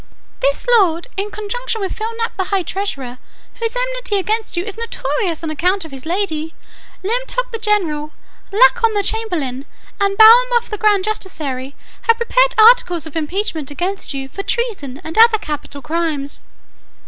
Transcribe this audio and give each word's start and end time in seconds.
This 0.39 0.65
lord, 0.79 1.09
in 1.15 1.29
conjunction 1.29 1.79
with 1.79 1.93
Flimnap 1.95 2.35
the 2.35 2.45
high 2.45 2.63
treasurer, 2.63 3.19
whose 3.59 3.75
enmity 3.75 4.17
against 4.17 4.57
you 4.57 4.63
is 4.63 4.75
notorious 4.75 5.43
on 5.43 5.51
account 5.51 5.85
of 5.85 5.91
his 5.91 6.07
lady, 6.07 6.55
Limtoc 7.03 7.51
the 7.51 7.59
general, 7.59 8.11
Lalcon 8.51 8.95
the 8.95 9.03
chamberlain, 9.03 9.67
and 9.99 10.17
Balmuff 10.17 10.69
the 10.71 10.79
grand 10.79 11.03
justiciary, 11.05 11.75
have 12.07 12.17
prepared 12.17 12.55
articles 12.57 13.05
of 13.05 13.15
impeachment 13.15 13.69
against 13.69 14.11
you, 14.11 14.27
for 14.27 14.41
treason 14.41 14.99
and 15.03 15.19
other 15.19 15.37
capital 15.37 15.83
crimes." 15.83 16.41